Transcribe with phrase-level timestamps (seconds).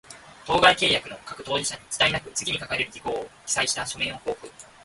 [0.47, 4.49] 当該契約の各当事者に、遅滞なく、次に掲げる事項を記載した書面を交付